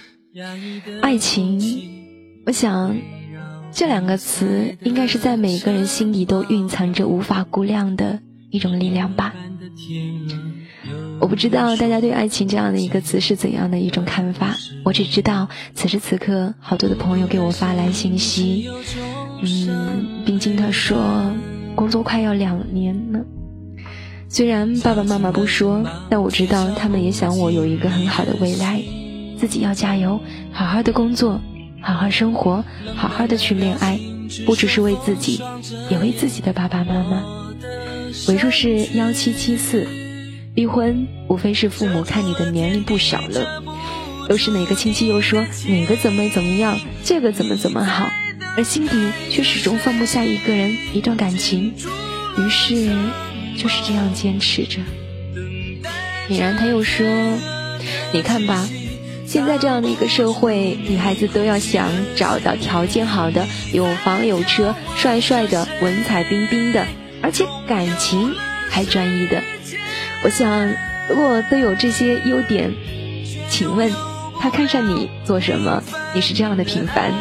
[1.00, 1.60] 爱情，
[2.46, 2.96] 我想
[3.72, 9.34] 这两个词应该是在每个人心里都蕴藏着无法估量的一种力量吧。
[11.20, 18.68] 我不知道大家对爱情这样的一个词是怎样的一种看法，我只知道此时此刻，好多的朋友给我发来信息，
[19.42, 21.32] 嗯，冰晶他说
[21.74, 23.20] 工作快要两年了，
[24.28, 28.82] 虽然爸爸妈妈不说，但我知道他们也想我有一个很好的未来，
[29.38, 30.20] 自己要加油，
[30.52, 31.40] 好好的工作，
[31.80, 32.64] 好好生活，
[32.96, 33.98] 好好的去恋爱，
[34.44, 35.40] 不只是为自己，
[35.88, 37.22] 也为自己的爸爸妈妈。
[38.28, 39.86] 尾数是幺七七四，
[40.54, 43.62] 离婚无非是父母看你的年龄不小了，
[44.28, 48.08] 又是哪个亲戚又说哪个怎么怎么样，这个怎么怎么好，
[48.56, 48.96] 而心底
[49.30, 51.72] 却始终放不下一个人一段感情，
[52.38, 52.90] 于是
[53.56, 54.80] 就是这样坚持着。
[56.28, 57.06] 俨然他又说，
[58.12, 58.68] 你看吧，
[59.26, 66.86] 现在这样的一个社会，女孩子都要想找到条件好的，有房有车，帅帅的，文采彬彬的。
[67.22, 68.34] 而且感情
[68.68, 69.42] 还专一的，
[70.22, 70.68] 我想，
[71.08, 72.72] 如果都有这些优点，
[73.48, 73.90] 请问
[74.40, 75.82] 他看上你做什么？
[76.14, 77.12] 你是这样的平凡。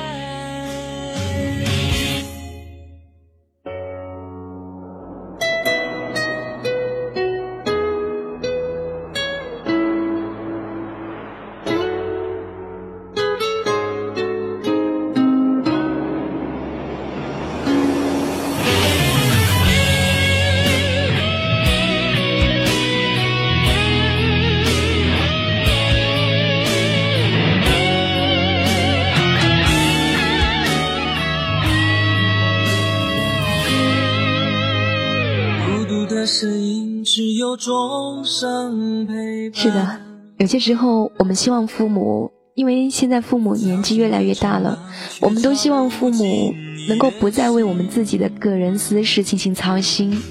[40.53, 44.87] 些时候我们希望父母，因为现在父母年纪越来越大了，
[45.19, 46.53] 我们都希望父母
[46.87, 50.21] 能够不再为我们自己的个人私事进行操心，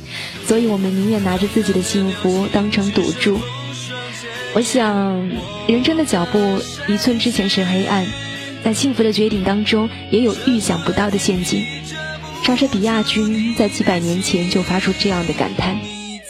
[0.46, 3.36] 所以我们宁愿拿着自己的幸福当成赌注。
[4.54, 5.28] 我想，
[5.66, 6.38] 人生的脚步
[6.86, 8.06] 一寸之前是黑暗，
[8.62, 11.64] 在幸福的绝顶当中，也有预想不到的陷阱。
[12.44, 15.80] 莎士比亚君在几百年前就发出这样的感叹，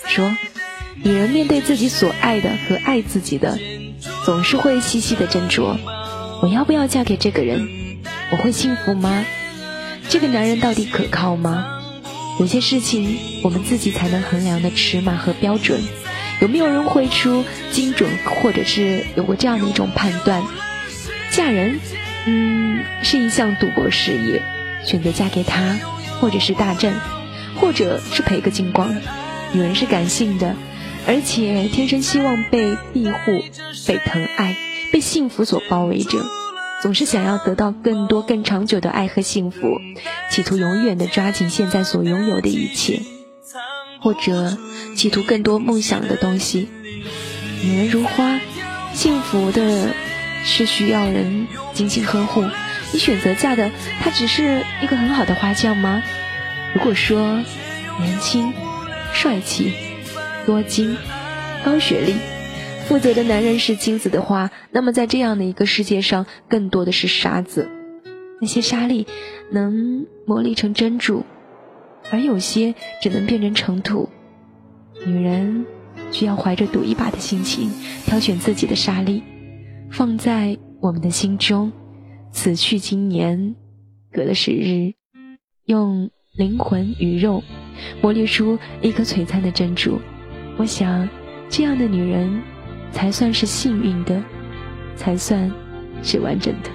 [0.06, 0.34] 说。
[1.04, 3.58] 女人面对自己所爱的和爱自己的，
[4.24, 5.76] 总是会细细的斟酌：
[6.40, 7.68] 我要不要嫁给这个人？
[8.30, 9.24] 我会幸福吗？
[10.08, 11.66] 这个男人到底可靠吗？
[12.38, 15.80] 有些事情我们自己才能衡量的尺码和标准，
[16.40, 20.42] 有没有人会出精准，或者是有过这样的一种判断？
[21.30, 21.80] 嫁人，
[22.26, 24.40] 嗯，是一项赌博事业，
[24.84, 25.78] 选择嫁给他，
[26.20, 26.94] 或者是大阵，
[27.60, 28.94] 或者是赔个精光。
[29.52, 30.54] 女人是感性的。
[31.06, 33.42] 而且天生希望被庇护、
[33.86, 34.56] 被疼爱、
[34.92, 36.18] 被幸福所包围着，
[36.80, 39.80] 总是想要得到更多、更长久的爱和幸福，
[40.30, 43.02] 企图永远的抓紧现在所拥有的一切，
[44.00, 44.56] 或者
[44.96, 46.68] 企图更多梦想的东西。
[47.64, 48.38] 女人如花，
[48.94, 49.88] 幸福的
[50.44, 52.44] 是需要人精心呵护。
[52.92, 56.02] 你选择嫁的他只是一个很好的花匠吗？
[56.74, 57.42] 如果说
[57.98, 58.52] 年轻、
[59.12, 59.91] 帅气。
[60.46, 60.96] 多金、
[61.64, 62.14] 高学历、
[62.86, 67.68] 负责的男人是金子的话，那么在这样的一个世界上，更多的是沙子。
[68.40, 69.06] 那些沙粒
[69.52, 71.24] 能磨砺成珍珠，
[72.10, 74.08] 而有些只能变成尘土。
[75.06, 75.64] 女人
[76.10, 77.70] 需要怀着赌一把的心情，
[78.04, 79.22] 挑选自己的沙粒，
[79.90, 81.72] 放在我们的心中。
[82.32, 83.54] 此去经年，
[84.10, 84.94] 隔了时日，
[85.66, 87.44] 用灵魂与肉
[88.00, 90.00] 磨砺出一颗璀璨的珍珠。
[90.56, 91.08] 我想，
[91.48, 92.42] 这样的女人，
[92.92, 94.22] 才算是幸运的，
[94.96, 95.50] 才算
[96.02, 96.70] 是完整的。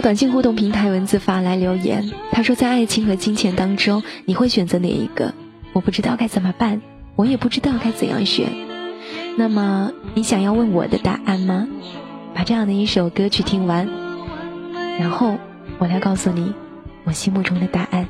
[0.00, 5.32] 短信互动平台文字发来留言，他说：“在爱情和金钱当中，你会选择哪一个？
[5.72, 6.80] 我不知道该怎么办，
[7.16, 8.46] 我也不知道该怎样选。
[9.36, 11.66] 那么，你想要问我的答案吗？
[12.34, 13.88] 把这样的一首歌曲听完，
[14.98, 15.36] 然后
[15.78, 16.54] 我来告诉你
[17.04, 18.06] 我心目中的答案。”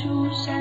[0.00, 0.57] 树上。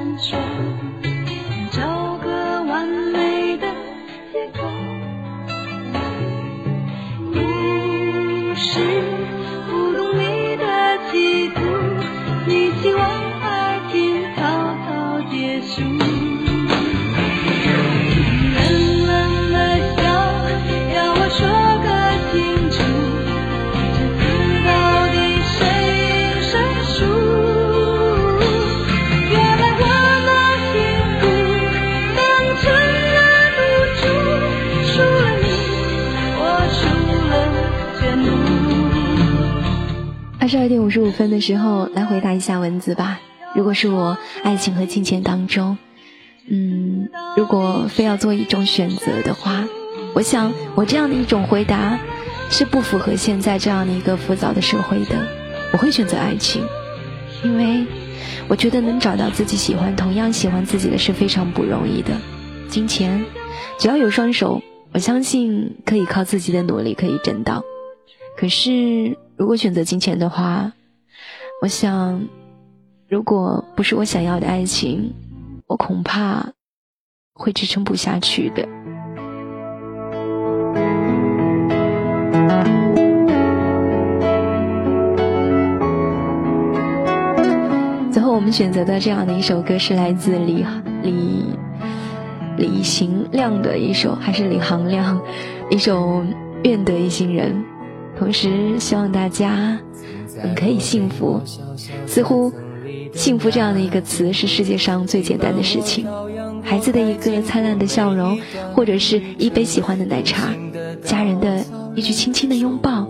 [40.97, 43.19] 十五分的时候来回答一下文字吧。
[43.53, 45.77] 如果是我爱情和金钱当中，
[46.49, 49.65] 嗯，如果非要做一种选择的话，
[50.15, 51.99] 我想我这样的一种回答
[52.49, 55.27] 是不符合现在这样的一个浮躁的社会的。
[55.71, 56.63] 我会选择爱情，
[57.43, 57.85] 因为
[58.47, 62.13] 我觉得能找到自己喜欢、同样喜欢自己的是非常不容易的。
[62.69, 63.23] 金钱，
[63.77, 67.63] 只要有双手，我相信可以靠自己的努力可以挣到。
[68.35, 70.73] 可是，如果选择金钱的话，
[71.59, 72.21] 我想，
[73.09, 75.11] 如果不是我想要的爱情，
[75.65, 76.45] 我恐怕
[77.33, 78.61] 会支撑不下去的。
[88.11, 90.63] 最后，我们选择的这样的一首歌是来自李
[91.01, 91.43] 李
[92.55, 95.19] 李行亮的一首，还是李行亮
[95.71, 96.21] 一首
[96.63, 97.51] 《愿得一心人》。
[98.19, 99.79] 同时，希望大家
[100.43, 101.41] 嗯可以幸福。
[102.05, 102.51] 似乎
[103.13, 106.05] “幸福”这样的一个词是世界上最简单的事情。
[106.63, 108.39] 孩子的一个灿烂的笑容，
[108.73, 110.53] 或者是一杯喜欢的奶茶，
[111.03, 111.63] 家人的
[111.95, 113.07] 一句轻轻的拥抱。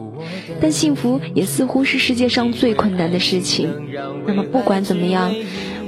[0.59, 3.69] 但幸福也似乎是世界上最困难的事情。
[4.25, 5.33] 那么不管怎么样，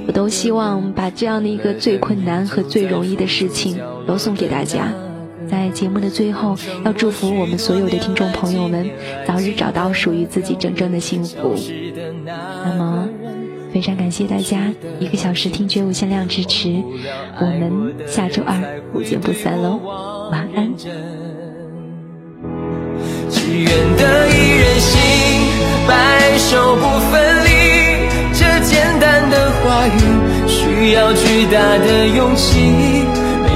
[0.06, 4.92] 我都希望把这样的一个最困难和最容易的事情都送给大家。
[5.50, 8.88] 在节目的最后，要祝福我们所有的听众朋友们
[9.26, 11.56] 早日找到属于自己真正的幸福。
[12.24, 13.08] 那么，
[13.72, 16.80] 非常感谢大家一个小时听觉无限量支持，
[17.40, 19.80] 我们下周二不见不散喽，
[20.30, 20.72] 晚安。
[23.28, 25.00] 只愿得一人心，
[25.88, 27.50] 白首不分离。
[28.32, 29.98] 这简单的话语，
[30.46, 33.19] 需要巨大的勇气。